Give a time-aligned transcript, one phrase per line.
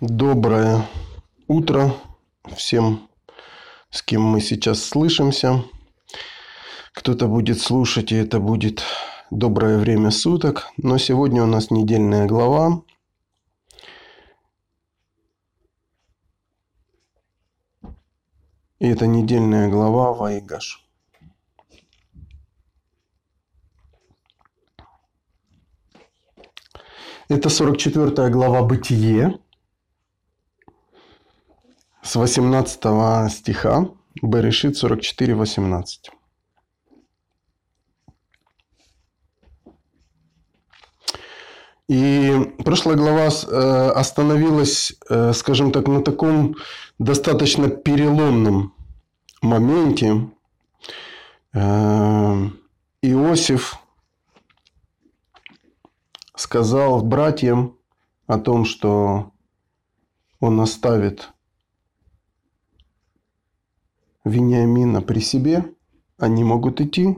[0.00, 0.88] Доброе
[1.46, 1.94] утро
[2.56, 3.08] всем,
[3.90, 5.62] с кем мы сейчас слышимся.
[6.92, 8.82] Кто-то будет слушать, и это будет
[9.30, 10.66] доброе время суток.
[10.76, 12.82] Но сегодня у нас недельная глава.
[18.80, 20.84] И это недельная глава Вайгаш.
[27.28, 29.38] Это 44 глава Бытие
[32.04, 33.88] с 18 стиха.
[34.22, 36.10] Берешит 44, 18.
[41.88, 46.54] И прошлая глава э, остановилась, э, скажем так, на таком
[46.98, 48.74] достаточно переломном
[49.42, 50.30] моменте.
[51.52, 52.48] Э,
[53.02, 53.76] Иосиф
[56.36, 57.76] сказал братьям
[58.26, 59.32] о том, что
[60.40, 61.33] он оставит
[64.24, 65.64] Вениамина при себе,
[66.18, 67.16] они могут идти,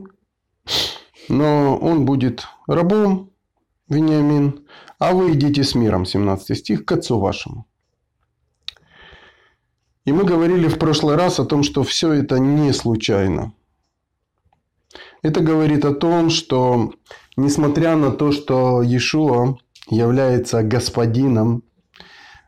[1.29, 3.31] но он будет рабом,
[3.89, 4.65] Вениамин,
[4.99, 7.65] а вы идите с миром, 17 стих, к отцу вашему.
[10.05, 13.53] И мы говорили в прошлый раз о том, что все это не случайно.
[15.21, 16.93] Это говорит о том, что
[17.35, 19.57] несмотря на то, что Иешуа
[19.89, 21.63] является господином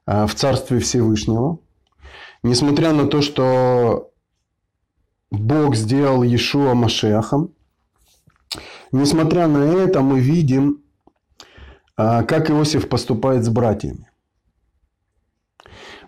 [0.05, 1.59] э, в Царстве Всевышнего,
[2.43, 4.11] несмотря на то, что
[5.31, 7.53] Бог сделал Иешуа Машехом,
[8.91, 10.81] несмотря на это мы видим,
[11.97, 14.09] э, как Иосиф поступает с братьями.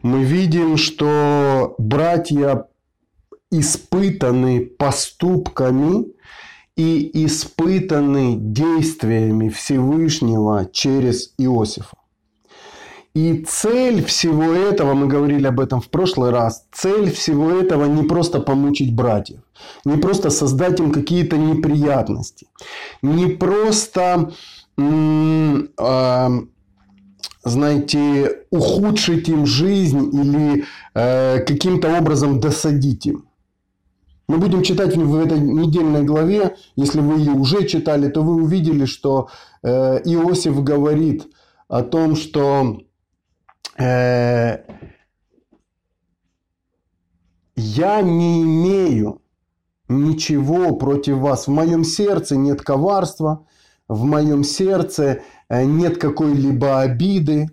[0.01, 2.67] Мы видим, что братья
[3.51, 6.07] испытаны поступками
[6.75, 12.00] и испытаны действиями Всевышнего через Иосифа.
[13.13, 18.03] И цель всего этого, мы говорили об этом в прошлый раз, цель всего этого не
[18.03, 19.41] просто помучить братьев,
[19.83, 22.47] не просто создать им какие-то неприятности,
[23.01, 24.31] не просто,
[24.77, 26.29] э,
[27.43, 33.25] знаете, ухудшить им жизнь или э, каким-то образом досадить им.
[34.29, 38.85] Мы будем читать в этой недельной главе, если вы ее уже читали, то вы увидели,
[38.85, 39.27] что
[39.63, 41.27] э, Иосиф говорит
[41.67, 42.77] о том, что
[43.77, 44.63] э,
[47.55, 49.21] я не имею
[49.87, 51.47] ничего против вас.
[51.47, 53.45] В моем сердце нет коварства,
[53.87, 57.47] в моем сердце э, нет какой-либо обиды.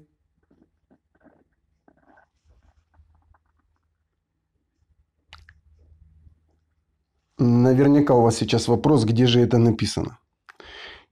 [7.38, 10.18] Наверняка у вас сейчас вопрос, где же это написано.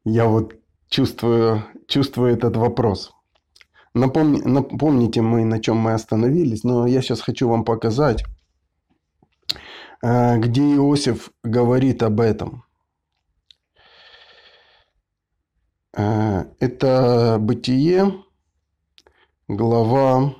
[0.05, 0.55] Я вот
[0.89, 3.16] чувствую, чувствую этот вопрос.
[3.97, 8.27] Напомни, напомните мы, на чем мы остановились, но я сейчас хочу вам показать,
[10.03, 12.65] э, где Иосиф говорит об этом.
[15.97, 18.23] Э, это Бытие,
[19.49, 20.35] глава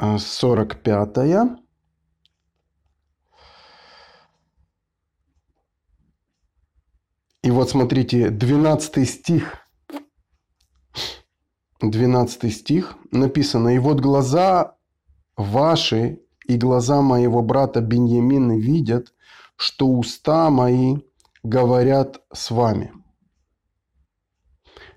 [0.00, 1.18] 45.
[1.18, 1.56] Э,
[7.42, 9.67] И вот смотрите, 12 стих.
[11.80, 14.74] 12 стих написано, «И вот глаза
[15.36, 19.12] ваши и глаза моего брата Беньямина видят,
[19.56, 20.96] что уста мои
[21.42, 22.92] говорят с вами».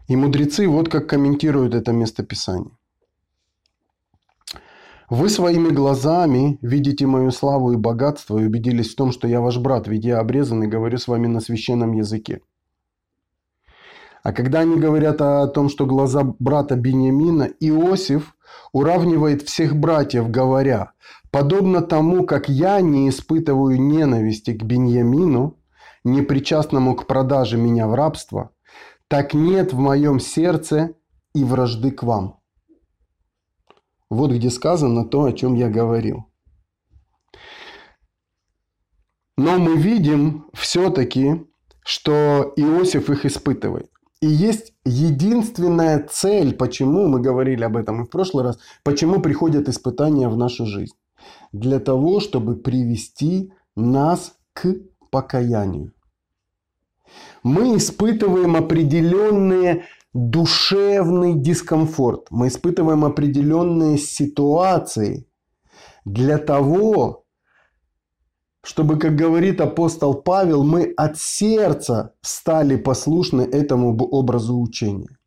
[0.08, 2.72] И мудрецы вот как комментируют это местописание.
[5.10, 9.58] Вы своими глазами видите мою славу и богатство и убедились в том, что я ваш
[9.58, 12.42] брат, ведь я обрезан и говорю с вами на священном языке.
[14.24, 18.36] А когда они говорят о том, что глаза брата Бениамина, Иосиф
[18.72, 20.92] уравнивает всех братьев, говоря,
[21.32, 25.58] подобно тому, как я не испытываю ненависти к Беньямину,
[26.04, 28.52] непричастному к продаже меня в рабство,
[29.08, 30.94] так нет в моем сердце
[31.34, 32.40] и вражды к вам.
[34.10, 36.26] Вот где сказано то, о чем я говорил.
[39.38, 41.48] Но мы видим все-таки,
[41.84, 43.91] что Иосиф их испытывает.
[44.22, 49.68] И есть единственная цель, почему мы говорили об этом и в прошлый раз, почему приходят
[49.68, 50.94] испытания в нашу жизнь.
[51.52, 54.76] Для того, чтобы привести нас к
[55.10, 55.92] покаянию.
[57.44, 62.28] Мы испытываем определенные душевный дискомфорт.
[62.30, 65.28] Мы испытываем определенные ситуации
[66.06, 67.21] для того,
[68.64, 75.18] чтобы, как говорит апостол Павел, мы от сердца стали послушны этому образу учения.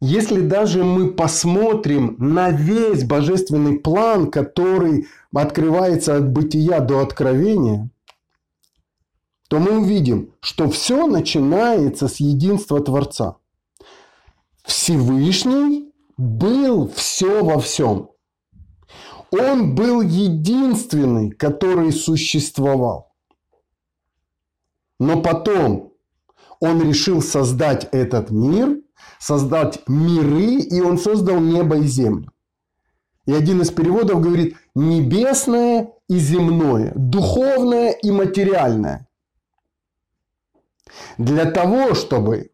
[0.00, 7.90] если даже мы посмотрим на весь божественный план, который открывается от бытия до откровения,
[9.48, 13.36] то мы увидим, что все начинается с единства Творца.
[14.64, 18.09] Всевышний был все во всем.
[19.30, 23.12] Он был единственный, который существовал.
[24.98, 25.92] Но потом
[26.58, 28.80] он решил создать этот мир,
[29.18, 32.30] создать миры, и он создал небо и землю.
[33.26, 39.08] И один из переводов говорит небесное и земное, духовное и материальное.
[41.18, 42.50] Для того, чтобы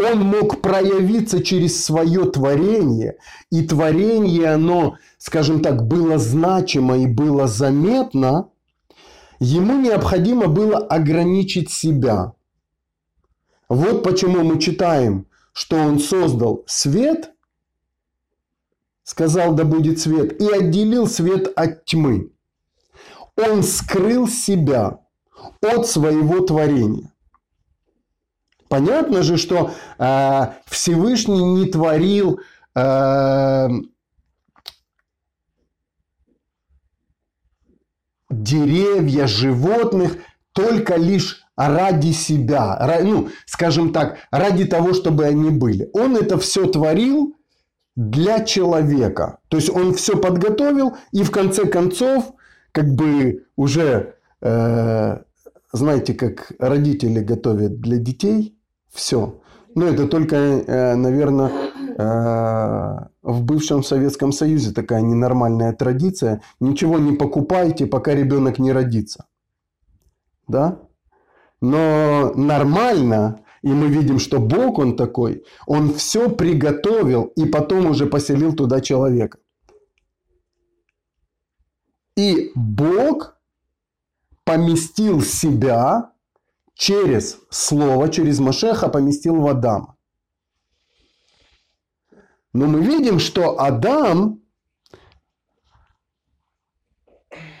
[0.00, 3.16] он мог проявиться через свое творение,
[3.50, 8.48] и творение, оно, скажем так, было значимо и было заметно,
[9.38, 12.32] ему необходимо было ограничить себя.
[13.68, 17.32] Вот почему мы читаем, что он создал свет,
[19.04, 22.32] сказал, да будет свет, и отделил свет от тьмы.
[23.36, 25.00] Он скрыл себя
[25.60, 27.09] от своего творения.
[28.70, 32.38] Понятно же, что э, Всевышний не творил
[32.76, 33.68] э,
[38.30, 40.18] деревья, животных
[40.52, 45.90] только лишь ради себя, ну, скажем так, ради того, чтобы они были.
[45.92, 47.34] Он это все творил
[47.96, 49.40] для человека.
[49.48, 52.32] То есть он все подготовил и в конце концов,
[52.70, 55.18] как бы уже, э,
[55.72, 58.56] знаете, как родители готовят для детей,
[58.92, 59.40] все.
[59.74, 61.50] Но это только, э, наверное,
[61.96, 66.42] э, в бывшем Советском Союзе такая ненормальная традиция.
[66.60, 69.26] Ничего не покупайте, пока ребенок не родится.
[70.48, 70.78] Да?
[71.60, 78.06] Но нормально, и мы видим, что Бог он такой, он все приготовил и потом уже
[78.06, 79.38] поселил туда человека.
[82.16, 83.36] И Бог
[84.44, 86.09] поместил себя
[86.80, 89.96] через Слово, через Машеха поместил в Адама.
[92.54, 94.40] Но мы видим, что Адам,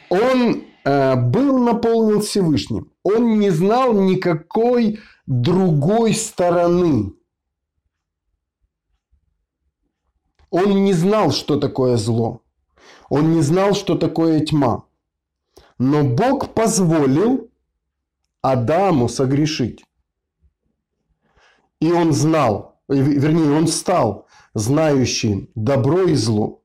[0.08, 2.92] он э, был наполнен Всевышним.
[3.02, 7.12] Он не знал никакой другой стороны.
[10.48, 12.40] Он не знал, что такое зло.
[13.10, 14.84] Он не знал, что такое тьма.
[15.78, 17.49] Но Бог позволил
[18.42, 19.84] Адаму согрешить.
[21.80, 26.62] И он знал, вернее, он стал знающим добро и зло.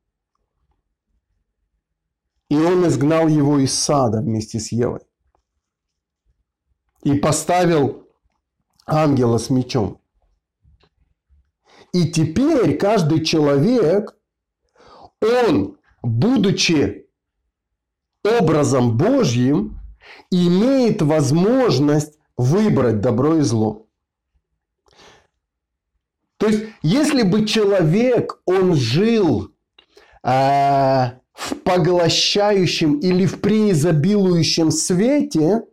[2.50, 5.01] И он изгнал его из сада вместе с Евой.
[7.04, 8.07] И поставил
[8.86, 10.01] ангела с мечом.
[11.94, 14.18] И теперь каждый человек,
[15.22, 17.10] он, будучи
[18.24, 19.75] образом Божьим,
[20.31, 23.87] имеет возможность выбрать добро и зло.
[26.37, 29.51] То есть, если бы человек, он жил
[30.23, 30.29] э,
[31.33, 35.63] в поглощающем или в преизобилующем свете,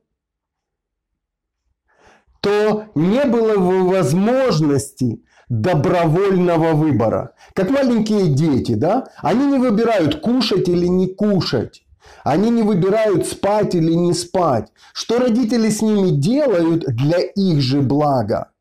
[2.40, 7.34] то не было бы возможности добровольного выбора.
[7.54, 9.08] Как маленькие дети, да?
[9.18, 11.84] Они не выбирают кушать или не кушать.
[12.24, 14.72] Они не выбирают спать или не спать.
[14.92, 18.52] Что родители с ними делают для их же блага,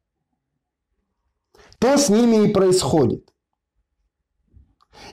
[1.80, 3.32] то с ними и происходит.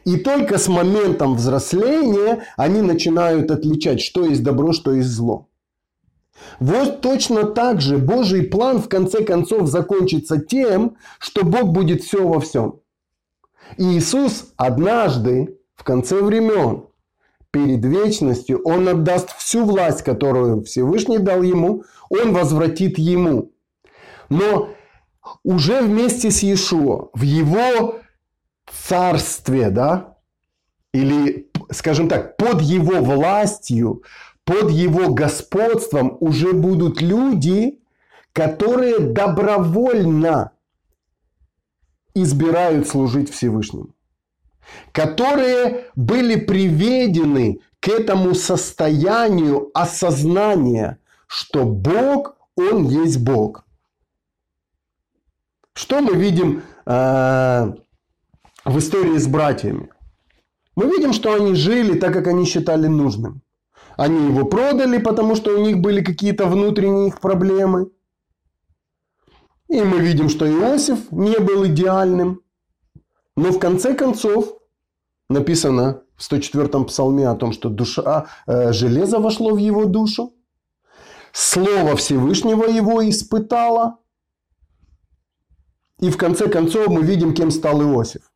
[0.04, 5.49] И только с моментом взросления они начинают отличать, что есть добро, что есть зло.
[6.61, 12.26] Вот точно так же Божий план в конце концов закончится тем, что Бог будет все
[12.26, 12.80] во всем.
[13.76, 16.88] И Иисус однажды в конце времен
[17.58, 23.50] перед вечностью, он отдаст всю власть, которую Всевышний дал ему, он возвратит ему.
[24.28, 24.68] Но
[25.42, 27.98] уже вместе с Иешуа, в его
[28.70, 30.16] царстве, да,
[30.92, 34.04] или, скажем так, под его властью,
[34.44, 37.80] под его господством уже будут люди,
[38.32, 40.52] которые добровольно
[42.14, 43.94] избирают служить Всевышнему
[44.92, 53.64] которые были приведены к этому состоянию осознания, что Бог, Он есть Бог.
[55.75, 57.72] Что мы видим э,
[58.64, 59.90] в истории с братьями?
[60.75, 63.42] Мы видим, что они жили так, как они считали нужным.
[63.96, 67.90] Они его продали, потому что у них были какие-то внутренние их проблемы.
[69.68, 72.42] И мы видим, что Иосиф не был идеальным.
[73.37, 74.57] Но в конце концов
[75.28, 80.35] написано в 104-м псалме о том, что душа, э, железо вошло в его душу.
[81.32, 83.99] Слово Всевышнего его испытало.
[86.00, 88.32] И в конце концов мы видим, кем стал Иосиф.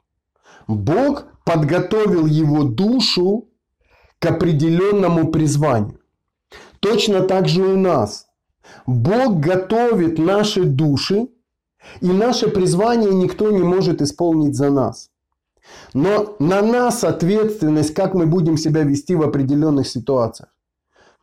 [0.69, 3.49] Бог подготовил его душу
[4.19, 6.01] к определенному призванию.
[6.81, 8.27] Точно так же у нас.
[8.87, 11.29] Бог готовит наши души,
[12.01, 15.12] и наше призвание никто не может исполнить за нас.
[15.95, 20.49] Но на нас ответственность, как мы будем себя вести в определенных ситуациях.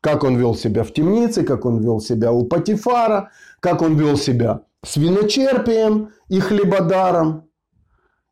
[0.01, 4.15] Как он вел себя в темнице, как он вел себя у Патифара, как он вел
[4.15, 7.43] себя с виночерпием и хлебодаром.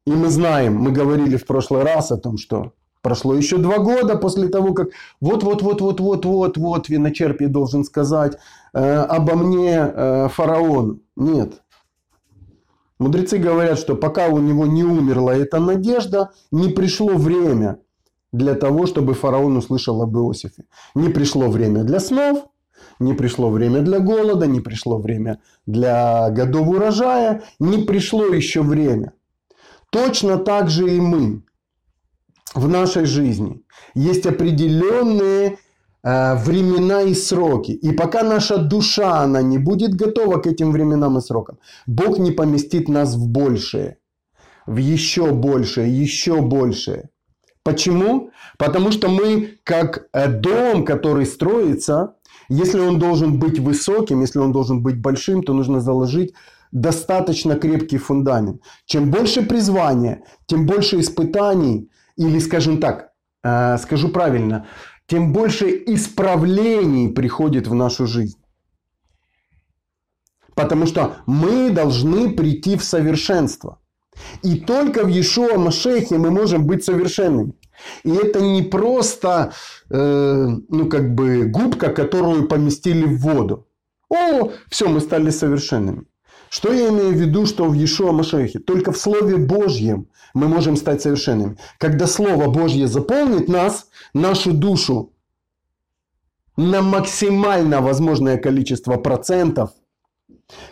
[0.05, 2.71] И мы знаем, мы говорили в прошлый раз о том, что
[3.01, 8.37] прошло еще два года после того, как вот-вот-вот-вот-вот-вот-вот виночерпий должен сказать
[8.73, 11.01] э, обо мне э, фараон.
[11.15, 11.61] Нет.
[12.99, 17.79] Мудрецы говорят, что пока у него не умерла эта надежда, не пришло время
[18.31, 20.65] для того, чтобы фараон услышал об Иосифе.
[20.95, 22.47] Не пришло время для снов,
[22.99, 29.13] не пришло время для голода, не пришло время для годов урожая, не пришло еще время.
[29.91, 31.43] Точно так же и мы
[32.55, 33.61] в нашей жизни.
[33.93, 35.59] Есть определенные
[36.35, 37.71] времена и сроки.
[37.71, 42.31] И пока наша душа, она не будет готова к этим временам и срокам, Бог не
[42.31, 43.97] поместит нас в большее,
[44.65, 47.09] в еще большее, еще большее.
[47.63, 48.29] Почему?
[48.57, 52.13] Потому что мы, как э, дом, который строится,
[52.47, 56.33] если он должен быть высоким, если он должен быть большим, то нужно заложить
[56.71, 58.61] достаточно крепкий фундамент.
[58.85, 63.09] Чем больше призвания, тем больше испытаний, или, скажем так,
[63.43, 64.65] э, скажу правильно,
[65.07, 68.37] тем больше исправлений приходит в нашу жизнь.
[70.55, 73.79] Потому что мы должны прийти в совершенство.
[74.41, 77.53] И только в Иешуа Машехе мы можем быть совершенными.
[78.03, 79.53] И это не просто,
[79.89, 83.67] э, ну, как бы губка, которую поместили в воду.
[84.09, 86.05] О, все, мы стали совершенными.
[86.49, 88.59] Что я имею в виду, что в Иешуа Машехе?
[88.59, 91.57] Только в Слове Божьем мы можем стать совершенными.
[91.77, 95.11] Когда Слово Божье заполнит нас, нашу душу,
[96.55, 99.71] на максимально возможное количество процентов,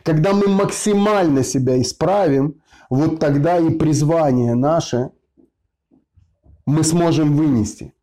[0.03, 5.11] когда мы максимально себя исправим, вот тогда и призвание наше
[6.65, 7.94] мы сможем вынести.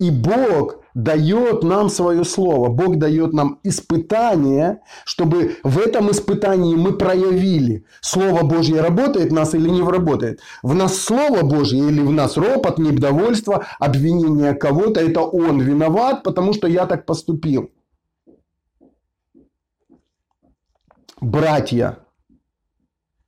[0.00, 2.68] И Бог дает нам свое слово.
[2.68, 9.54] Бог дает нам испытание, чтобы в этом испытании мы проявили, Слово Божье работает в нас
[9.54, 10.40] или не работает.
[10.62, 15.00] В нас Слово Божье или в нас ропот, недовольство, обвинение кого-то.
[15.00, 17.70] Это он виноват, потому что я так поступил.
[21.20, 21.98] Братья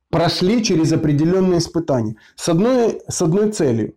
[0.09, 3.95] прошли через определенные испытания с одной, с одной целью.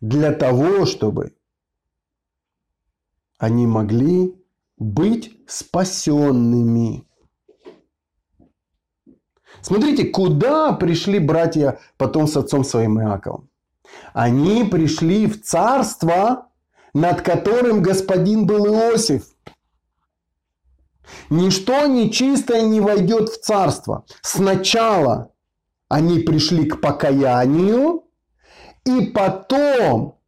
[0.00, 1.34] Для того, чтобы
[3.42, 4.40] они могли
[4.78, 7.08] быть спасенными.
[9.60, 13.50] Смотрите, куда пришли братья потом с отцом своим Иаковом.
[14.12, 16.50] Они пришли в царство,
[16.94, 19.34] над которым господин был Иосиф.
[21.28, 24.04] Ничто нечистое не войдет в царство.
[24.20, 25.32] Сначала
[25.88, 28.04] они пришли к покаянию,
[28.84, 30.20] и потом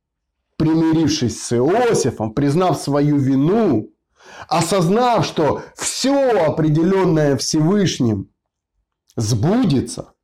[0.64, 3.90] примирившись с Иосифом, признав свою вину,
[4.48, 8.30] осознав, что все определенное Всевышним
[9.16, 10.14] сбудется,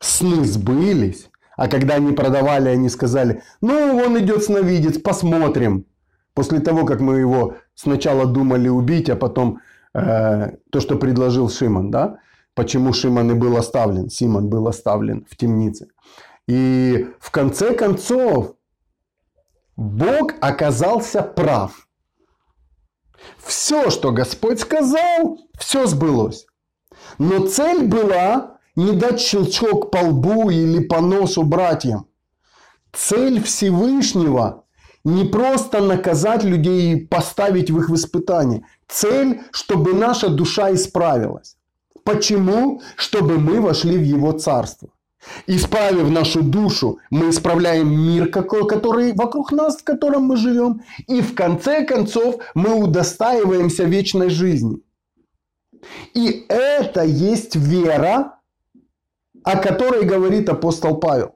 [0.00, 5.84] сны сбылись, а когда они продавали, они сказали, ну, он идет сновидец, посмотрим.
[6.34, 9.58] После того, как мы его сначала думали убить, а потом
[9.94, 12.18] э, то, что предложил Шимон, да,
[12.54, 15.88] почему Шимон и был оставлен, Симон был оставлен в темнице.
[16.46, 18.54] И в конце концов,
[19.78, 21.86] Бог оказался прав.
[23.38, 26.46] Все, что Господь сказал, все сбылось.
[27.18, 32.08] Но цель была не дать щелчок по лбу или по носу братьям.
[32.92, 34.64] Цель Всевышнего
[35.04, 38.66] не просто наказать людей и поставить в их испытание.
[38.88, 41.56] Цель, чтобы наша душа исправилась.
[42.02, 42.82] Почему?
[42.96, 44.88] Чтобы мы вошли в Его Царство.
[45.46, 50.82] Исправив нашу душу, мы исправляем мир, который вокруг нас, в котором мы живем.
[51.06, 54.82] И в конце концов мы удостаиваемся вечной жизни.
[56.14, 58.40] И это есть вера,
[59.44, 61.34] о которой говорит апостол Павел.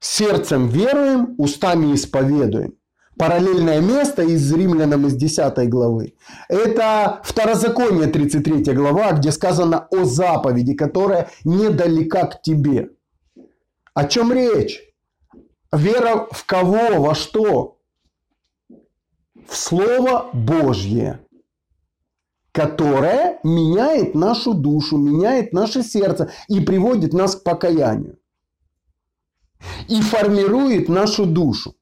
[0.00, 2.74] Сердцем веруем, устами исповедуем.
[3.16, 6.14] Параллельное место из Римлянам из 10 главы.
[6.48, 12.90] Это Второзаконие 33 глава, где сказано о заповеди, которая недалека к тебе.
[13.94, 14.80] О чем речь?
[15.72, 17.78] Вера в кого, во что?
[19.46, 21.20] В Слово Божье,
[22.52, 28.18] которое меняет нашу душу, меняет наше сердце и приводит нас к покаянию.
[29.88, 31.74] И формирует нашу душу.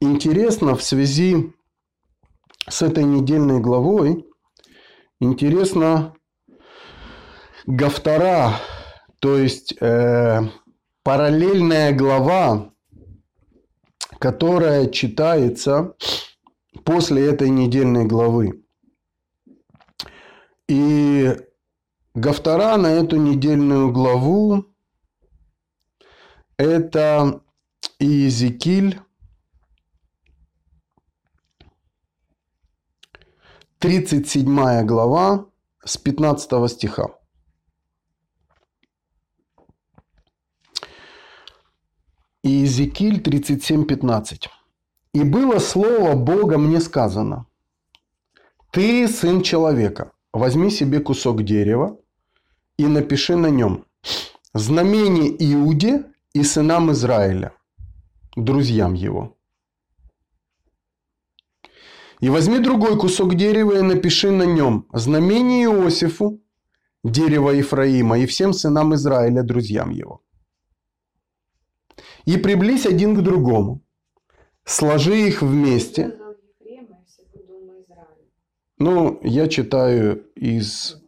[0.00, 1.52] Интересно в связи
[2.68, 4.24] с этой недельной главой,
[5.18, 6.14] интересно
[7.66, 8.60] Гафтара,
[9.18, 10.42] то есть э,
[11.02, 12.72] параллельная глава,
[14.20, 15.96] которая читается
[16.84, 18.64] после этой недельной главы.
[20.68, 21.36] И
[22.14, 24.64] Гафтара на эту недельную главу
[26.56, 27.42] это
[27.98, 29.00] Иезекииль,
[33.80, 35.46] 37 глава
[35.84, 37.14] с 15 стиха.
[42.42, 44.48] Иезекииль 37.15.
[45.14, 47.46] «И было слово Бога мне сказано,
[48.72, 52.00] ты, сын человека, возьми себе кусок дерева
[52.78, 53.84] и напиши на нем
[54.54, 57.52] знамение Иуде и сынам Израиля,
[58.34, 59.37] друзьям его.
[62.20, 66.40] И возьми другой кусок дерева и напиши на нем знамение Иосифу,
[67.04, 70.22] дерево Ефраима, и всем сынам Израиля, друзьям его.
[72.24, 73.82] И приблизь один к другому.
[74.64, 76.14] Сложи их вместе.
[78.78, 81.00] Ну, я читаю из,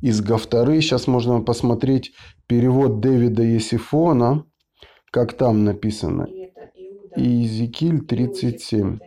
[0.00, 0.80] из Гафтары.
[0.80, 2.12] Сейчас можно посмотреть
[2.46, 4.44] перевод Дэвида Есифона,
[5.10, 6.28] как там написано.
[7.16, 8.98] Иезекииль 37.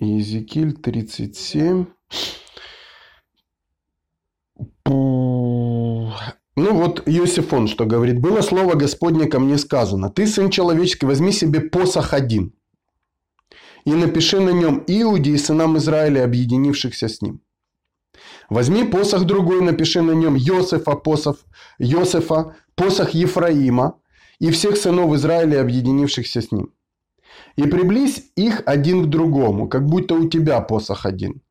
[0.00, 1.86] Иезекииль 37.
[4.86, 8.18] Ну вот Иосиф что говорит.
[8.18, 10.08] Было слово Господне ко мне сказано.
[10.08, 12.54] Ты, сын человеческий, возьми себе посох один.
[13.84, 17.42] И напиши на нем Иуде и сынам Израиля, объединившихся с ним.
[18.48, 21.36] Возьми посох другой, напиши на нем Йосифа, посох,
[21.78, 24.00] Йосифа, посох Ефраима
[24.38, 26.72] и всех сынов Израиля, объединившихся с ним.
[27.56, 31.42] И приблизь их один к другому, как будто у тебя посох один.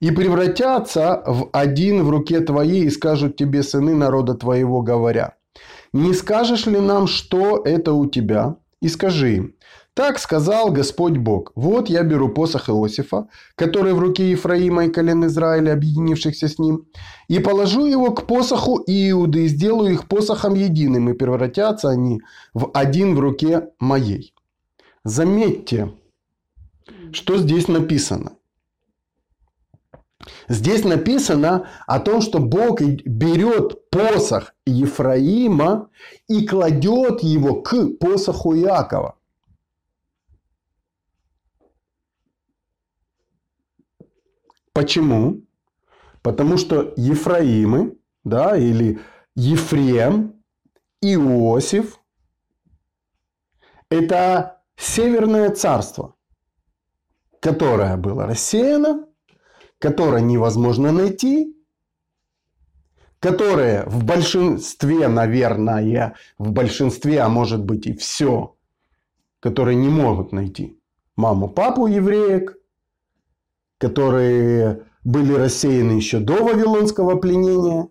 [0.00, 5.36] И превратятся в один в руке твоей, и скажут тебе сыны народа твоего, говоря,
[5.92, 8.56] не скажешь ли нам, что это у тебя?
[8.80, 9.54] И скажи им,
[9.94, 11.52] так сказал Господь Бог.
[11.54, 16.86] Вот я беру посох Иосифа, который в руке Ефраима и колен Израиля, объединившихся с ним,
[17.28, 22.22] и положу его к посоху Иуды, и сделаю их посохом единым, и превратятся они
[22.54, 24.32] в один в руке моей.
[25.04, 25.92] Заметьте,
[27.12, 28.36] что здесь написано.
[30.48, 35.90] Здесь написано о том, что Бог берет посох Ефраима
[36.28, 39.18] и кладет его к посоху Иакова.
[44.72, 45.42] Почему?
[46.22, 49.00] Потому что Ефраимы, да, или
[49.34, 50.42] Ефрем,
[51.00, 51.98] Иосиф–
[53.90, 56.14] это Северное царство,
[57.40, 59.06] которое было рассеяно
[59.82, 61.56] которое невозможно найти,
[63.18, 68.54] которое в большинстве, наверное, в большинстве, а может быть и все,
[69.40, 70.80] которые не могут найти
[71.16, 72.56] маму, папу евреек,
[73.78, 77.88] которые были рассеяны еще до Вавилонского пленения,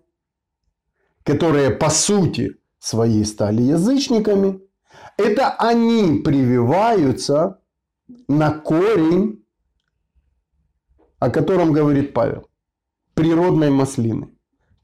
[1.23, 4.61] которые по сути своей стали язычниками,
[5.17, 7.59] это они прививаются
[8.27, 9.41] на корень
[11.21, 12.49] о котором говорит Павел.
[13.13, 14.27] Природной маслины.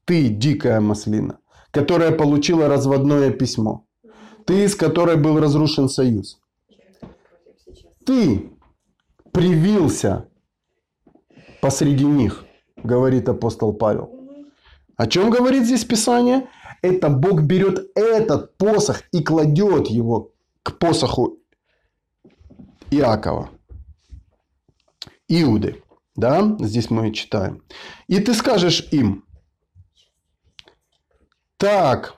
[0.06, 1.40] Ты дикая маслина,
[1.72, 3.86] которая получила разводное письмо.
[4.46, 6.40] Ты, с которой был разрушен союз.
[8.06, 8.52] Ты
[9.34, 10.30] привился
[11.60, 12.46] посреди них,
[12.84, 14.12] говорит апостол Павел.
[14.96, 16.48] О чем говорит здесь Писание?
[16.82, 21.40] Это Бог берет этот посох и кладет его к посоху
[22.92, 23.50] Иакова,
[25.28, 25.84] Иуды.
[26.16, 27.64] Да, здесь мы читаем.
[28.08, 29.26] И ты скажешь им,
[31.58, 32.18] так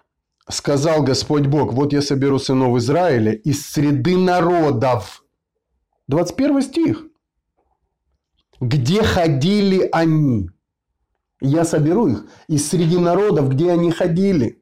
[0.49, 5.23] сказал Господь Бог, вот я соберу сынов Израиля из среды народов.
[6.07, 7.05] 21 стих.
[8.59, 10.49] Где ходили они?
[11.41, 14.61] Я соберу их из среди народов, где они ходили.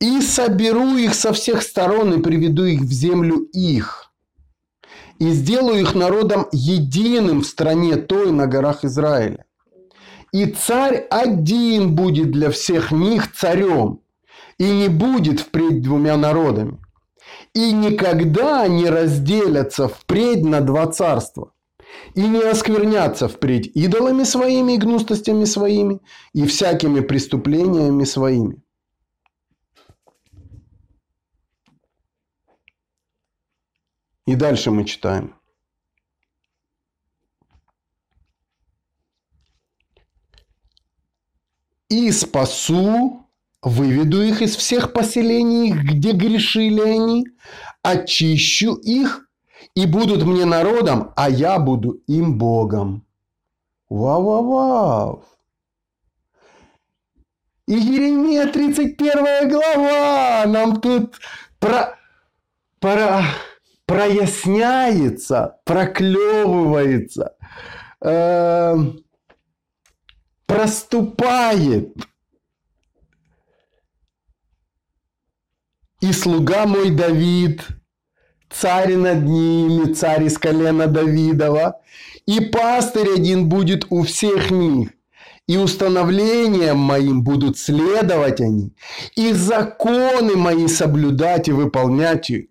[0.00, 4.12] И соберу их со всех сторон и приведу их в землю их.
[5.18, 9.44] И сделаю их народом единым в стране той на горах Израиля.
[10.32, 14.00] И царь один будет для всех них царем,
[14.58, 16.78] и не будет впредь двумя народами.
[17.54, 21.52] И никогда не разделятся впредь на два царства.
[22.14, 26.00] И не осквернятся впредь идолами своими и гнустостями своими,
[26.32, 28.62] и всякими преступлениями своими.
[34.26, 35.34] И дальше мы читаем.
[41.88, 43.26] И спасу,
[43.62, 47.26] выведу их из всех поселений, где грешили они,
[47.82, 49.27] очищу их,
[49.74, 53.06] и будут мне народом, а я буду им Богом.
[53.88, 55.24] Вау-вау-вау.
[57.66, 61.20] И Еремия 31 глава нам тут
[61.58, 61.98] про,
[62.80, 63.22] про,
[63.84, 67.36] проясняется, проклевывается,
[68.00, 68.74] э,
[70.46, 71.94] проступает.
[76.00, 77.66] И слуга мой Давид,
[78.50, 81.80] царь над ними, царь из колена Давидова,
[82.26, 84.90] и пастырь один будет у всех них,
[85.46, 88.74] и установлением моим будут следовать они,
[89.16, 92.46] и законы мои соблюдать и выполнять их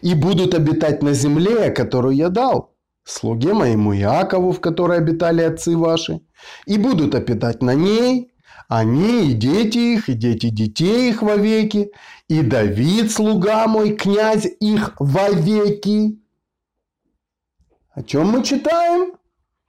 [0.00, 2.72] и будут обитать на земле, которую я дал
[3.04, 6.20] слуге моему Иакову, в которой обитали отцы ваши,
[6.66, 8.31] и будут обитать на ней,
[8.74, 11.92] они и дети их, и дети детей их вовеки,
[12.28, 16.18] и Давид, слуга мой, князь их вовеки.
[17.90, 19.12] О чем мы читаем?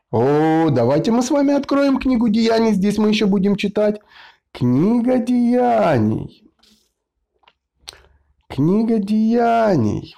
[0.10, 2.72] О, давайте мы с вами откроем книгу Деяний.
[2.72, 4.00] Здесь мы еще будем читать.
[4.54, 6.50] Книга Деяний.
[8.48, 10.16] Книга Деяний.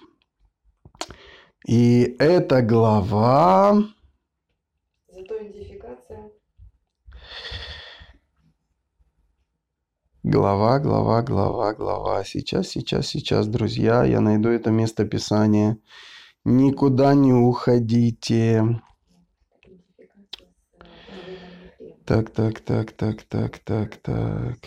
[1.66, 3.84] И эта глава...
[5.12, 6.30] Зато идентификация.
[10.28, 12.24] Глава, глава, глава, глава.
[12.24, 15.78] Сейчас, сейчас, сейчас, друзья, я найду это место Писания.
[16.44, 18.82] Никуда не уходите.
[22.06, 24.58] Так, так, так, так, так, так, так.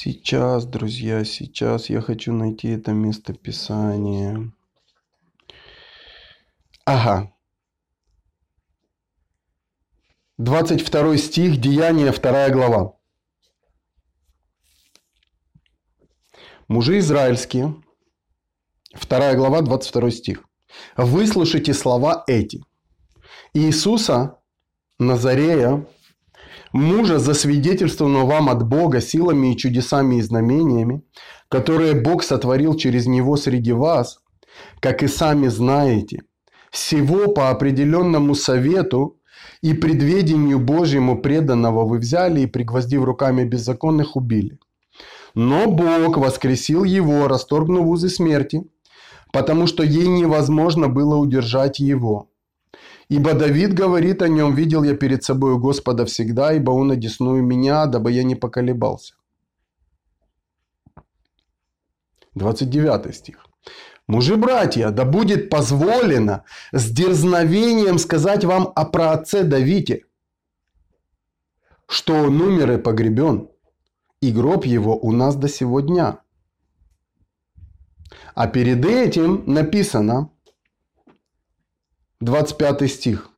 [0.00, 4.52] Сейчас, друзья, сейчас я хочу найти это место Писания.
[6.84, 7.32] Ага.
[10.36, 12.94] 22 стих, Деяния, 2 глава.
[16.68, 17.74] Мужи израильские,
[18.94, 20.44] 2 глава, 22 стих.
[20.96, 22.62] Выслушайте слова эти.
[23.52, 24.38] Иисуса,
[25.00, 25.88] Назарея,
[26.72, 31.02] мужа, засвидетельствованного вам от Бога силами и чудесами и знамениями,
[31.48, 34.18] которые Бог сотворил через него среди вас,
[34.80, 36.22] как и сами знаете,
[36.70, 39.16] всего по определенному совету
[39.62, 44.58] и предведению Божьему преданного вы взяли и, пригвоздив руками беззаконных, убили.
[45.34, 48.64] Но Бог воскресил его, расторгнув узы смерти,
[49.32, 52.27] потому что ей невозможно было удержать его.
[53.08, 57.86] Ибо Давид говорит о нем, видел я перед собой Господа всегда, ибо он одесную меня,
[57.86, 59.14] дабы я не поколебался.
[62.34, 63.46] 29 стих.
[64.06, 70.04] Мужи, братья, да будет позволено с дерзновением сказать вам о праотце Давиде,
[71.86, 73.48] что он умер и погребен,
[74.22, 76.20] и гроб его у нас до сего дня.
[78.34, 80.30] А перед этим написано,
[82.20, 83.30] 25 стих.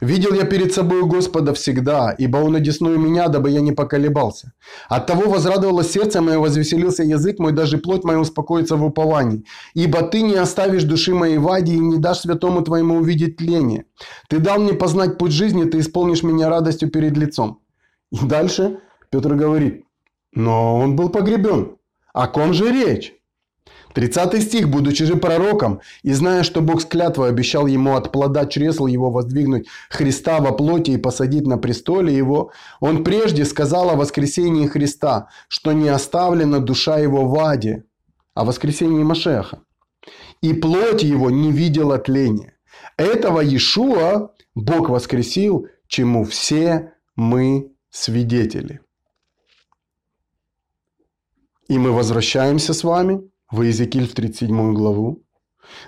[0.00, 4.52] «Видел я перед собой Господа всегда, ибо Он одесную меня, дабы я не поколебался.
[4.88, 9.44] От того возрадовалось сердце мое, возвеселился язык мой, даже плоть моя успокоится в уповании.
[9.74, 13.84] Ибо Ты не оставишь души моей вади и не дашь святому Твоему увидеть тление.
[14.28, 17.60] Ты дал мне познать путь жизни, Ты исполнишь меня радостью перед лицом».
[18.10, 18.80] И дальше
[19.10, 19.84] Петр говорит,
[20.32, 21.76] но он был погребен.
[22.12, 23.14] О ком же речь?
[23.94, 24.68] 30 стих.
[24.68, 29.10] «Будучи же пророком, и зная, что Бог с клятвой обещал ему от плода чресла его
[29.10, 35.28] воздвигнуть Христа во плоти и посадить на престоле его, он прежде сказал о воскресении Христа,
[35.48, 37.84] что не оставлена душа его в аде,
[38.34, 39.60] о воскресении Машеха.
[40.42, 42.54] И плоть его не видела тления.
[42.96, 48.80] Этого Иешуа Бог воскресил, чему все мы свидетели.
[51.68, 53.20] И мы возвращаемся с вами–
[53.54, 55.22] в Иезекииль в 37 главу.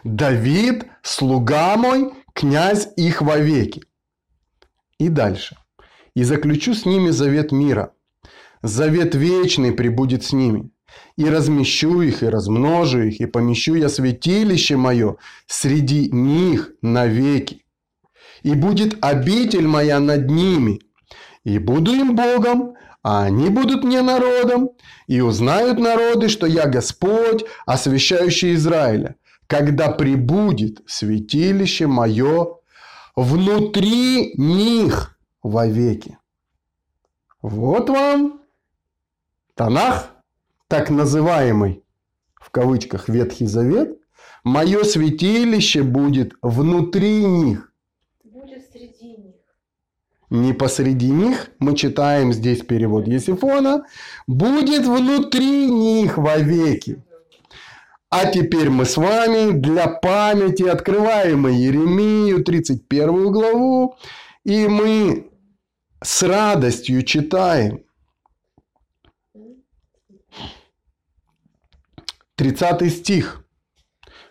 [0.05, 3.83] Давид, слуга мой, князь их вовеки.
[4.99, 5.57] И дальше.
[6.15, 7.93] И заключу с ними завет мира.
[8.63, 10.71] Завет вечный прибудет с ними.
[11.17, 17.65] И размещу их, и размножу их, и помещу я святилище мое среди них навеки.
[18.43, 20.81] И будет обитель моя над ними.
[21.45, 22.75] И буду им Богом,
[23.09, 24.71] а они будут мне народом.
[25.07, 29.15] И узнают народы, что я Господь, освящающий Израиля,
[29.47, 32.57] когда прибудет святилище мое
[33.15, 36.19] внутри них вовеки.
[37.43, 38.41] Вот вам
[39.55, 40.11] Танах,
[40.67, 41.85] так называемый
[42.35, 44.01] в кавычках Ветхий Завет,
[44.43, 47.73] мое святилище будет внутри них.
[50.31, 53.85] Не посреди них, мы читаем здесь перевод Есифона,
[54.27, 57.03] будет внутри них вовеки.
[58.11, 63.97] А теперь мы с вами для памяти открываем Еремию 31 главу,
[64.45, 65.31] и мы
[66.03, 67.85] с радостью читаем
[72.37, 73.46] 30 стих.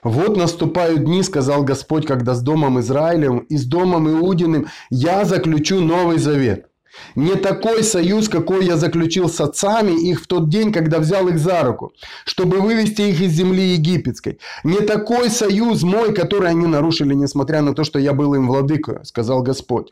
[0.06, 5.82] «Вот наступают дни, сказал Господь, когда с домом Израилем и с домом Иудиным я заключу
[5.82, 6.68] новый завет.
[7.15, 11.39] Не такой союз, какой я заключил с отцами их в тот день, когда взял их
[11.39, 11.91] за руку,
[12.24, 14.38] чтобы вывести их из земли египетской.
[14.63, 19.04] Не такой союз мой, который они нарушили, несмотря на то, что я был им владыкой,
[19.06, 19.88] сказал Господь.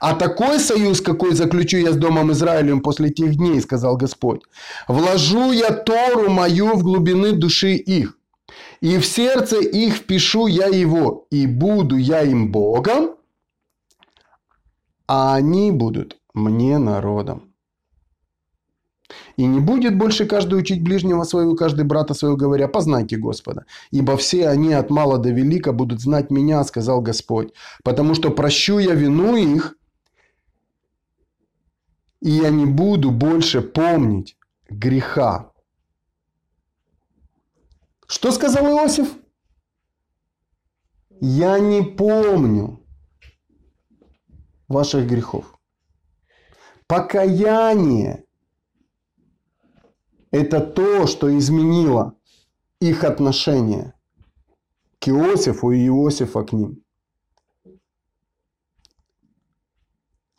[0.00, 4.42] А такой союз, какой заключу я с домом Израилем после тех дней, сказал Господь.
[4.86, 8.16] Вложу я Тору мою в глубины души их,
[8.80, 13.16] и в сердце их впишу я его, и буду я им Богом,
[15.06, 17.52] а они будут мне народом.
[19.36, 23.66] И не будет больше каждый учить ближнего своего, каждый брата своего, говоря, познайте Господа.
[23.90, 27.52] Ибо все они от мала до велика будут знать меня, сказал Господь.
[27.84, 29.76] Потому что прощу я вину их,
[32.20, 34.36] и я не буду больше помнить
[34.70, 35.52] греха.
[38.06, 39.16] Что сказал Иосиф?
[41.20, 42.86] Я не помню
[44.68, 45.58] ваших грехов.
[46.86, 48.24] Покаяние–
[50.30, 52.16] это то, что изменило
[52.80, 53.94] их отношение
[55.00, 56.82] к Иосифу и Иосифа к ним.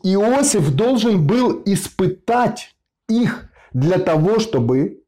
[0.03, 2.75] Иосиф должен был испытать
[3.09, 5.03] их для того, чтобы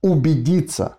[0.00, 0.95] убедиться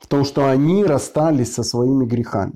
[0.00, 2.54] в том, что они расстались со своими грехами.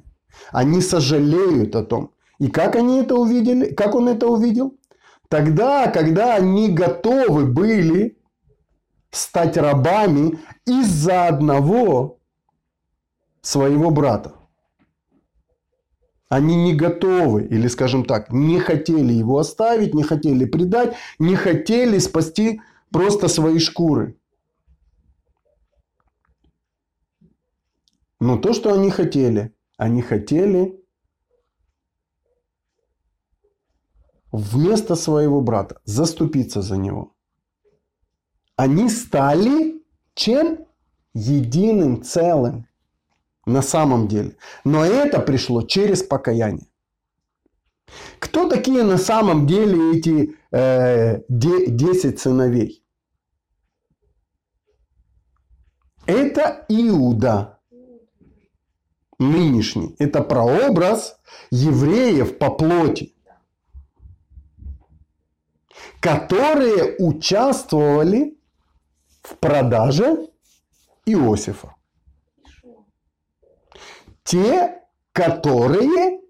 [0.51, 3.73] Они сожалеют о том, и как они это увидели?
[3.73, 4.77] Как он это увидел?
[5.29, 8.19] Тогда, когда они готовы были
[9.11, 12.19] стать рабами из-за одного
[13.41, 14.35] своего брата.
[16.29, 21.99] Они не готовы, или скажем так, не хотели его оставить, не хотели предать, не хотели
[21.99, 24.17] спасти просто свои шкуры.
[28.25, 30.83] Но то, что они хотели, они хотели
[34.33, 37.13] вместо своего брата, заступиться за него.
[38.57, 39.85] Они стали
[40.15, 40.65] чем?
[41.13, 42.67] Единым целым
[43.45, 44.39] на самом деле.
[44.65, 46.69] Но это пришло через покаяние.
[48.21, 52.83] Кто такие на самом деле эти э, 10 сыновей?
[56.07, 57.54] Это Иуда,
[59.19, 59.95] нынешний.
[59.99, 61.19] Это прообраз
[61.51, 63.15] евреев по плоти
[66.05, 68.37] которые участвовали
[69.23, 70.29] в продаже
[71.07, 71.75] Иосифа.
[74.23, 76.21] Те, которые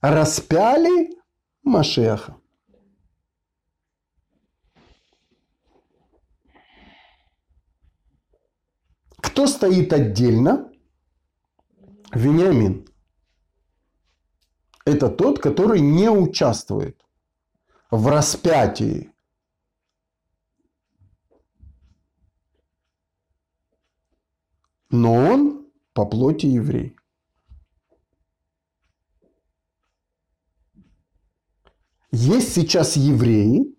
[0.00, 1.10] распяли
[1.62, 2.36] Машеха.
[9.18, 10.71] Кто стоит отдельно?
[12.12, 12.86] Вениамин.
[14.84, 17.00] Это тот, который не участвует
[17.90, 19.12] в распятии
[24.92, 26.96] но он по плоти еврей.
[32.12, 33.74] Есть сейчас евреи,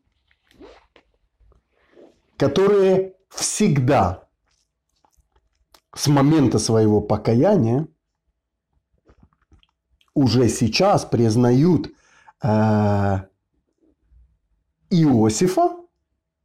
[2.36, 4.28] которые всегда
[5.96, 7.88] с момента своего покаяния
[10.14, 11.92] уже сейчас признают
[12.44, 12.48] э,
[14.90, 15.78] Иосифа,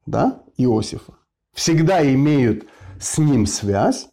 [0.06, 1.14] да, Иосифа,
[1.52, 2.66] всегда имеют
[3.00, 4.08] с ним связь,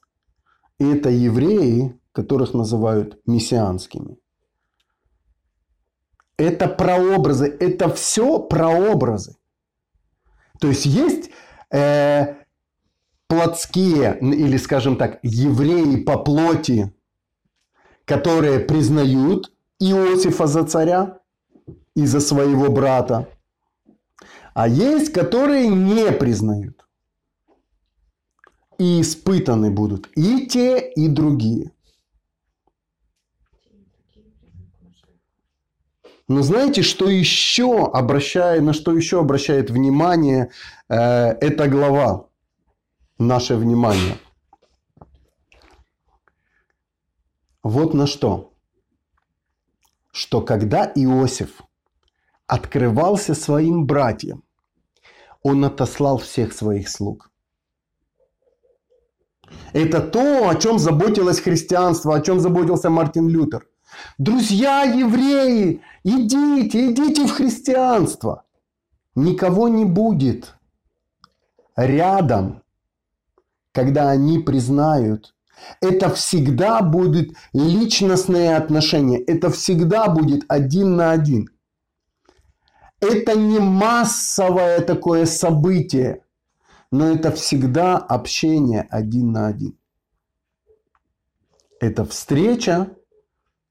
[0.80, 4.18] это евреи, которых называют мессианскими.
[6.38, 9.38] Это прообразы, это все прообразы.
[10.60, 11.30] То есть есть
[11.72, 12.36] э,
[13.28, 16.94] плотские, или, скажем так, евреи по плоти,
[18.06, 21.20] которые признают Иосифа за царя
[21.96, 23.28] и за своего брата.
[24.54, 26.86] А есть, которые не признают.
[28.78, 31.72] И испытаны будут и те, и другие.
[36.28, 40.50] Но знаете, что еще обращает, на что еще обращает внимание
[40.90, 42.26] э, эта глава?
[43.20, 44.18] Наше внимание.
[47.66, 48.54] Вот на что.
[50.12, 51.64] Что когда Иосиф
[52.46, 54.44] открывался своим братьям,
[55.42, 57.32] он отослал всех своих слуг.
[59.74, 63.68] Это то, о чем заботилось христианство, о чем заботился Мартин Лютер.
[64.20, 68.46] Друзья евреи, идите, идите в христианство.
[69.16, 70.54] Никого не будет
[71.76, 72.62] рядом,
[73.72, 75.35] когда они признают.
[75.82, 79.20] Это всегда будут личностные отношения.
[79.20, 81.50] Это всегда будет один на один.
[83.00, 86.24] Это не массовое такое событие,
[86.92, 89.78] но это всегда общение один на один.
[91.80, 92.96] Это встреча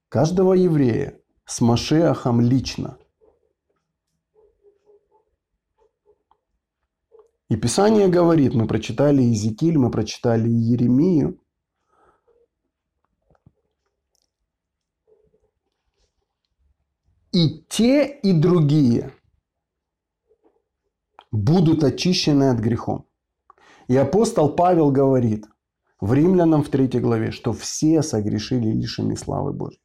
[0.09, 2.97] каждого еврея с Машеахом лично.
[7.49, 11.39] И Писание говорит, мы прочитали Иезекииль, мы прочитали Еремию,
[17.35, 19.11] и те, и другие
[21.31, 23.05] будут очищены от грехом.
[23.89, 25.45] И апостол Павел говорит
[25.99, 29.81] в Римлянам в 3 главе, что все согрешили лишены славы Божьей.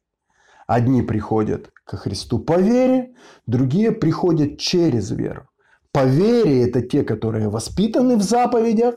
[0.65, 3.15] Одни приходят ко Христу по вере,
[3.47, 5.49] другие приходят через веру.
[5.91, 8.95] По вере это те, которые воспитаны в заповедях,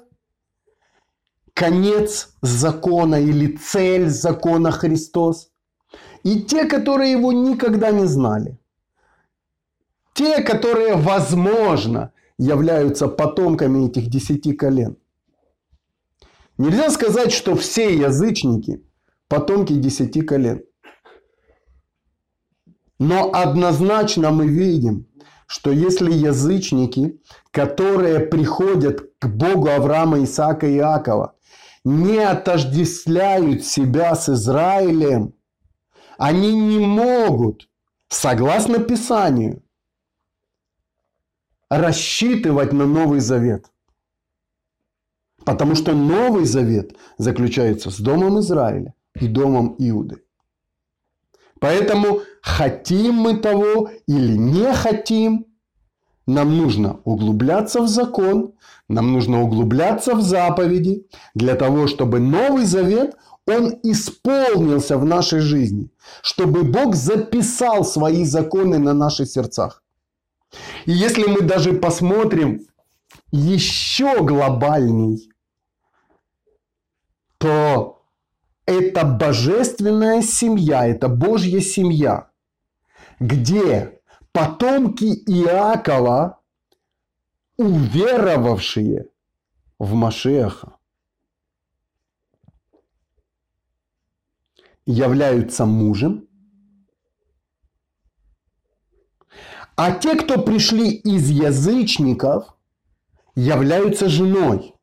[1.54, 5.50] конец закона или цель закона Христос.
[6.24, 8.58] И те, которые его никогда не знали.
[10.14, 14.96] Те, которые, возможно, являются потомками этих десяти колен.
[16.58, 18.82] Нельзя сказать, что все язычники
[19.28, 20.62] потомки десяти колен.
[22.98, 25.06] Но однозначно мы видим,
[25.46, 31.34] что если язычники, которые приходят к Богу Авраама, Исаака и Иакова,
[31.84, 35.34] не отождествляют себя с Израилем,
[36.18, 37.68] они не могут,
[38.08, 39.62] согласно Писанию,
[41.68, 43.70] рассчитывать на Новый Завет.
[45.44, 50.22] Потому что Новый Завет заключается с Домом Израиля и Домом Иуды.
[51.60, 55.46] Поэтому хотим мы того или не хотим,
[56.26, 58.54] нам нужно углубляться в закон,
[58.88, 65.90] нам нужно углубляться в заповеди, для того, чтобы Новый Завет, он исполнился в нашей жизни,
[66.22, 69.82] чтобы Бог записал свои законы на наших сердцах.
[70.86, 72.66] И если мы даже посмотрим
[73.30, 75.30] еще глобальней,
[77.38, 78.02] то
[78.66, 82.30] это божественная семья, это Божья семья,
[83.20, 84.00] где
[84.32, 86.40] потомки Иакова,
[87.58, 89.08] уверовавшие
[89.78, 90.76] в Машеха,
[94.86, 96.28] являются мужем
[99.76, 102.54] А те, кто пришли из язычников,
[103.34, 104.74] являются женой.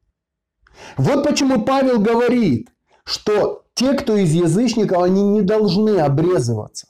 [0.98, 2.70] Вот почему Павел говорит,
[3.06, 6.88] что те, кто из язычников, они не должны обрезываться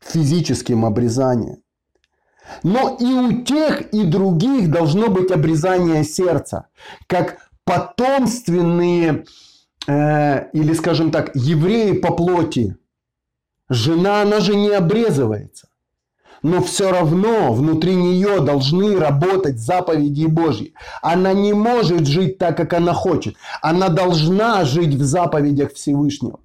[0.00, 1.62] физическим обрезанием.
[2.62, 6.66] Но и у тех, и других должно быть обрезание сердца,
[7.06, 9.24] как потомственные,
[9.86, 12.76] э, или скажем так, евреи по плоти.
[13.68, 15.68] Жена, она же не обрезывается
[16.44, 20.74] но все равно внутри нее должны работать заповеди Божьи.
[21.00, 23.36] Она не может жить так, как она хочет.
[23.62, 26.40] Она должна жить в заповедях Всевышнего.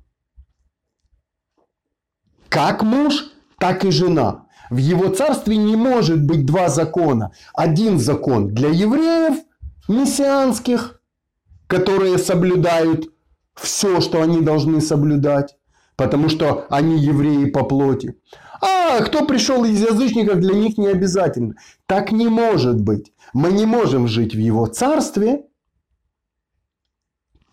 [2.48, 3.26] Как муж,
[3.60, 4.46] так и жена.
[4.70, 7.34] В его царстве не может быть два закона.
[7.54, 9.38] Один закон для евреев,
[9.90, 11.02] мессианских,
[11.68, 13.10] которые соблюдают
[13.62, 15.58] все, что они должны соблюдать,
[15.96, 18.20] потому что они евреи по плоти.
[18.62, 21.56] А кто пришел из язычников, для них не обязательно.
[21.86, 23.14] Так не может быть.
[23.34, 25.46] Мы не можем жить в его царстве,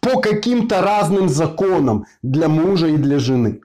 [0.01, 3.61] по каким-то разным законам для мужа и для жены.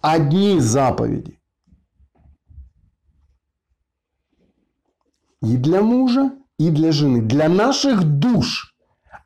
[0.00, 1.38] Одни заповеди.
[5.42, 7.22] И для мужа, и для жены.
[7.22, 8.74] Для наших душ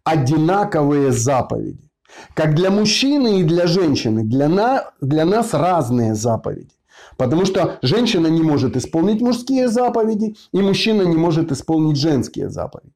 [0.05, 1.91] одинаковые заповеди.
[2.35, 4.23] Как для мужчины и для женщины.
[4.23, 6.71] Для, на, для нас разные заповеди.
[7.17, 12.93] Потому что женщина не может исполнить мужские заповеди, и мужчина не может исполнить женские заповеди.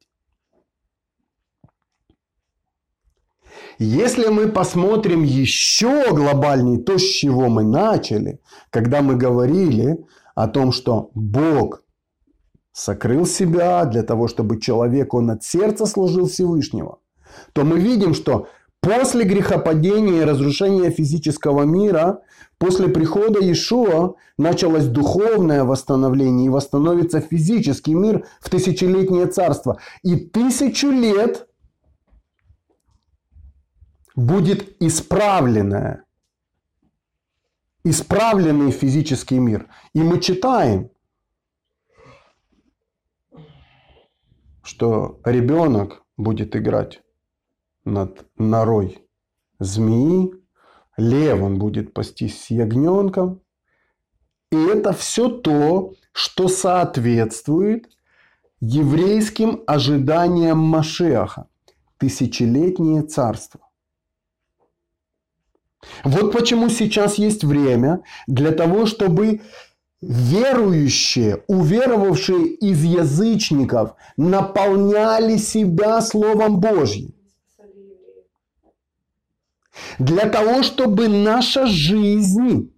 [3.78, 10.04] Если мы посмотрим еще глобальнее то, с чего мы начали, когда мы говорили
[10.34, 11.82] о том, что Бог
[12.72, 16.98] сокрыл себя для того, чтобы человек, он от сердца служил Всевышнего,
[17.52, 18.48] то мы видим, что
[18.80, 22.22] после грехопадения и разрушения физического мира,
[22.58, 29.78] после прихода Иешуа началось духовное восстановление и восстановится физический мир в тысячелетнее царство.
[30.02, 31.46] И тысячу лет
[34.16, 36.04] будет исправленное,
[37.84, 39.66] исправленный физический мир.
[39.94, 40.90] И мы читаем,
[44.70, 47.02] что ребенок будет играть
[47.84, 49.04] над норой
[49.58, 50.32] змеи,
[50.96, 53.40] лев он будет пастись с ягненком.
[54.52, 57.88] И это все то, что соответствует
[58.60, 61.48] еврейским ожиданиям Машеха.
[61.98, 63.60] Тысячелетнее царство.
[66.04, 69.40] Вот почему сейчас есть время для того, чтобы
[70.02, 77.14] верующие, уверовавшие из язычников, наполняли себя Словом Божьим.
[79.98, 82.72] Для того, чтобы наша жизнь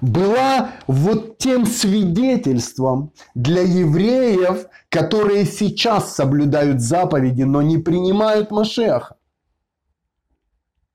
[0.00, 9.16] была вот тем свидетельством для евреев, которые сейчас соблюдают заповеди, но не принимают Машеха.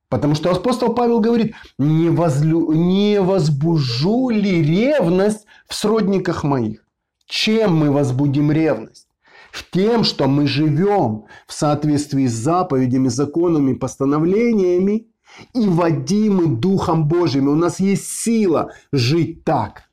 [0.10, 6.86] Потому что апостол Павел говорит, не, возлю, не возбужу ли ревность в сродниках моих?
[7.26, 9.08] Чем мы возбудим ревность?
[9.52, 15.08] В тем, что мы живем в соответствии с заповедями, законами, постановлениями
[15.54, 17.48] и водимы Духом Божьим.
[17.48, 19.84] У нас есть сила жить так.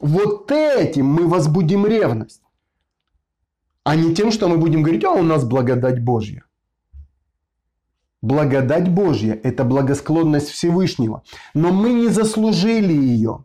[0.00, 2.42] Вот этим мы возбудим ревность.
[3.84, 6.44] А не тем, что мы будем говорить, а у нас благодать Божья.
[8.24, 11.24] Благодать Божья– это благосклонность Всевышнего.
[11.52, 13.44] Но мы не заслужили ее.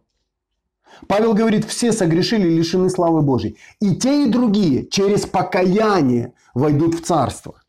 [1.06, 3.58] Павел говорит, все согрешили, лишены славы Божьей.
[3.82, 7.62] И те, и другие через покаяние войдут в Царство.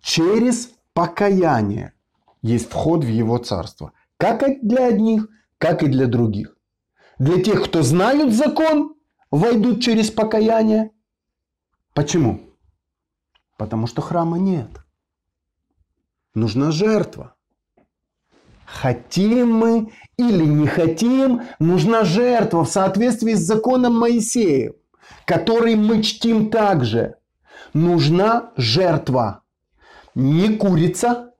[0.00, 1.92] Через покаяние
[2.42, 3.92] есть вход в Его Царство.
[4.16, 5.28] Как для одних,
[5.58, 6.56] как и для других.
[7.20, 8.96] Для тех, кто знают закон,
[9.30, 10.90] войдут через покаяние.
[11.94, 12.47] Почему?
[13.58, 14.70] Потому что храма нет.
[16.34, 17.34] Нужна жертва.
[18.64, 24.74] Хотим мы или не хотим, нужна жертва в соответствии с законом Моисея,
[25.24, 27.16] который мы чтим также.
[27.74, 29.42] Нужна жертва.
[30.14, 31.32] Не курица,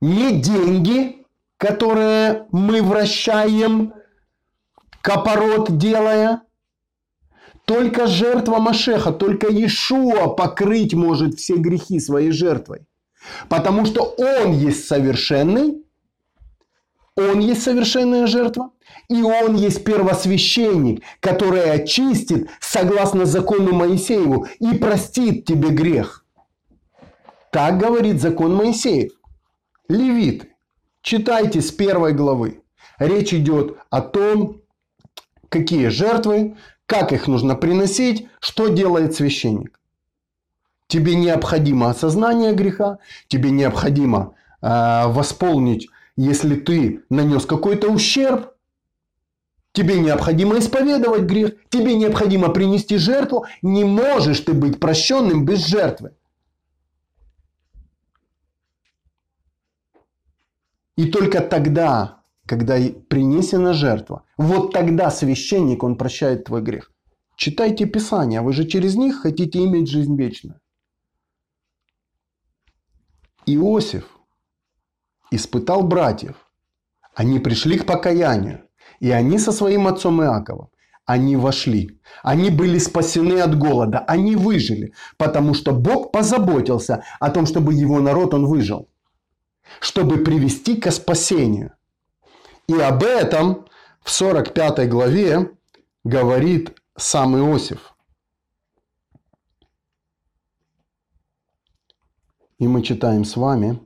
[0.00, 1.26] не деньги,
[1.58, 3.92] которые мы вращаем,
[5.02, 6.42] копорот делая,
[7.72, 12.86] только жертва Машеха, только Иешуа покрыть может все грехи своей жертвой.
[13.48, 15.82] Потому что Он есть совершенный,
[17.16, 18.72] Он есть совершенная жертва,
[19.08, 26.26] и Он есть первосвященник, который очистит согласно закону Моисееву и простит тебе грех.
[27.50, 29.12] Так говорит закон Моисеев.
[29.88, 30.48] Левиты.
[31.00, 32.62] Читайте с первой главы.
[32.98, 34.60] Речь идет о том,
[35.48, 36.56] какие жертвы
[36.92, 39.80] как их нужно приносить, что делает священник.
[40.86, 48.52] Тебе необходимо осознание греха, тебе необходимо э, восполнить, если ты нанес какой-то ущерб,
[49.72, 56.12] тебе необходимо исповедовать грех, тебе необходимо принести жертву, не можешь ты быть прощенным без жертвы.
[60.96, 62.76] И только тогда когда
[63.08, 64.24] принесена жертва.
[64.36, 66.90] Вот тогда священник, он прощает твой грех.
[67.36, 70.60] Читайте Писание, вы же через них хотите иметь жизнь вечную.
[73.46, 74.08] Иосиф
[75.30, 76.36] испытал братьев.
[77.14, 78.68] Они пришли к покаянию.
[79.00, 80.68] И они со своим отцом Иаковом,
[81.04, 82.00] они вошли.
[82.22, 83.98] Они были спасены от голода.
[83.98, 84.92] Они выжили.
[85.16, 88.88] Потому что Бог позаботился о том, чтобы его народ он выжил.
[89.80, 91.72] Чтобы привести к спасению.
[92.68, 93.66] И об этом
[94.00, 95.56] в 45 главе
[96.04, 97.94] говорит сам Иосиф.
[102.58, 103.80] И мы читаем с вами.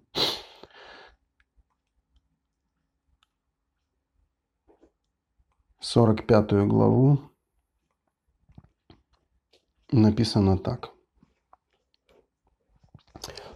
[5.81, 7.21] Сорок пятую главу
[9.91, 10.96] написано так.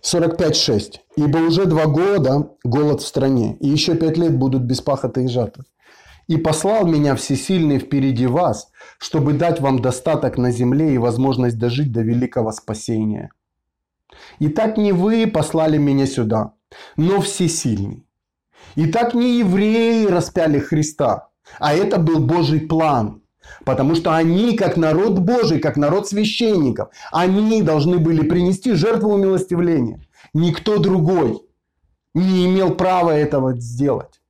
[0.03, 1.01] 45.6.
[1.17, 5.29] «Ибо уже два года голод в стране, и еще пять лет будут без пахоты и
[5.29, 5.65] жатвы.
[6.27, 11.93] И послал меня всесильный впереди вас, чтобы дать вам достаток на земле и возможность дожить
[11.93, 13.31] до великого спасения.
[14.39, 16.53] И так не вы послали меня сюда,
[16.97, 18.07] но всесильный.
[18.77, 21.29] И так не евреи распяли Христа,
[21.59, 23.20] а это был Божий план.
[23.65, 30.01] Потому что они, как народ Божий, как народ священников, они должны были принести жертву умилостивления.
[30.35, 31.41] Никто другой
[32.15, 34.21] не имел права этого сделать.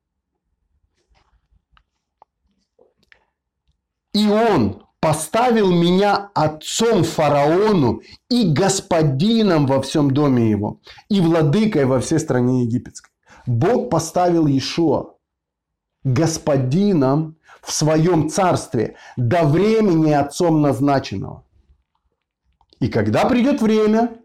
[4.12, 12.00] И он поставил меня отцом фараону и господином во всем доме его, и владыкой во
[12.00, 13.10] всей стране египетской.
[13.46, 15.14] Бог поставил Иешуа
[16.04, 21.44] господином в своем царстве до времени отцом назначенного.
[22.80, 24.16] И когда придет время,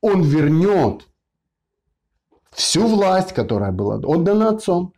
[0.00, 1.06] он вернет
[2.50, 4.94] всю власть, которая была отдана отцом,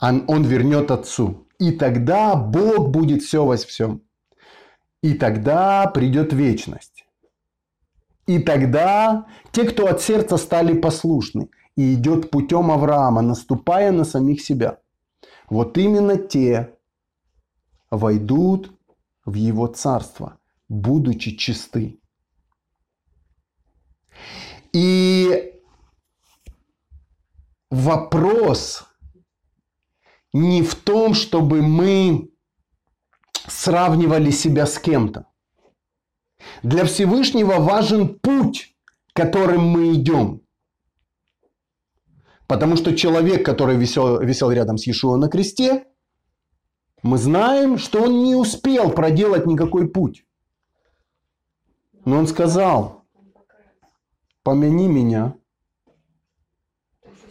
[0.00, 1.46] он, он вернет отцу.
[1.58, 4.02] И тогда Бог будет все во всем.
[5.02, 7.06] И тогда придет вечность.
[8.26, 14.40] И тогда те, кто от сердца стали послушны и идет путем Авраама, наступая на самих
[14.40, 14.78] себя–
[15.48, 16.76] вот именно те
[17.90, 18.72] войдут
[19.24, 20.38] в его царство,
[20.68, 22.00] будучи чисты.
[24.72, 25.52] И
[27.70, 28.84] вопрос
[30.32, 32.30] не в том, чтобы мы
[33.46, 35.26] сравнивали себя с кем-то.
[36.62, 38.76] Для Всевышнего важен путь,
[39.12, 40.43] которым мы идем.
[42.46, 45.84] Потому что человек, который висел, висел рядом с Иешуа на кресте,
[47.02, 50.24] мы знаем, что он не успел проделать никакой путь.
[52.04, 53.04] Но он сказал,
[54.42, 55.34] помяни меня,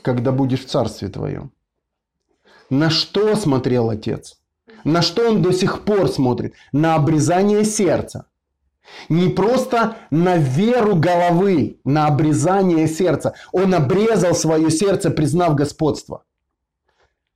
[0.01, 1.51] когда будешь в царстве твоем.
[2.69, 4.41] На что смотрел отец?
[4.83, 6.55] На что он до сих пор смотрит?
[6.71, 8.27] На обрезание сердца.
[9.09, 13.33] Не просто на веру головы, на обрезание сердца.
[13.51, 16.23] Он обрезал свое сердце, признав господство.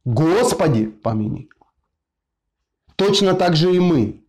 [0.06, 1.50] Господи, помяни.
[2.96, 4.24] Точно так же и мы.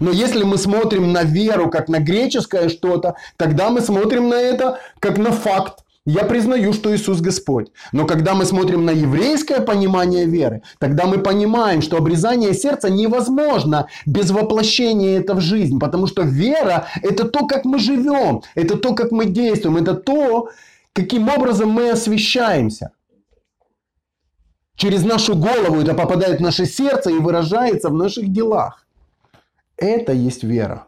[0.00, 4.80] Но если мы смотрим на веру как на греческое что-то, тогда мы смотрим на это
[4.98, 5.83] как на факт.
[6.06, 7.72] Я признаю, что Иисус Господь.
[7.92, 13.88] Но когда мы смотрим на еврейское понимание веры, тогда мы понимаем, что обрезание сердца невозможно
[14.04, 15.78] без воплощения это в жизнь.
[15.78, 20.50] Потому что вера– это то, как мы живем, это то, как мы действуем, это то,
[20.92, 22.90] каким образом мы освещаемся.
[24.76, 28.86] Через нашу голову это попадает в наше сердце и выражается в наших делах.
[29.78, 30.86] Это есть вера.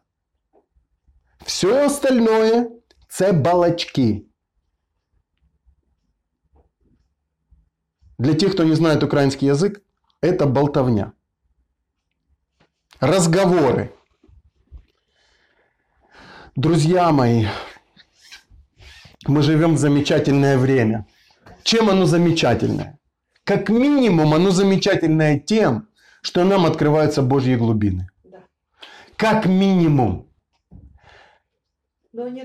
[1.47, 2.69] Все остальное–
[3.09, 4.26] це балачки.
[8.19, 9.83] Для тех, кто не знает украинский язык,
[10.21, 11.12] это болтовня.
[13.01, 13.93] Разговоры.
[16.55, 17.47] Друзья мои,
[19.27, 21.07] мы живем в замечательное время.
[21.62, 22.99] Чем оно замечательное?
[23.45, 25.89] Как минимум, оно замечательное тем,
[26.23, 28.09] что нам открываются Божьи глубины.
[29.17, 30.29] Как минимум.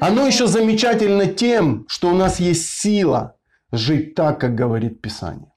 [0.02, 3.38] Оно еще замечательно тем, что у нас есть сила
[3.72, 5.51] жить так, как говорит Писание.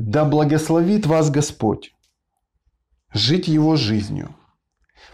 [0.00, 1.92] Да благословит вас Господь
[3.12, 4.32] жить Его жизнью,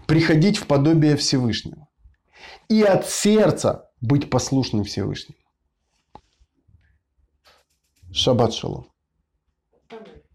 [0.05, 1.87] приходить в подобие Всевышнего
[2.69, 5.39] и от сердца быть послушным Всевышнему.
[8.11, 8.87] Шаббат шалом.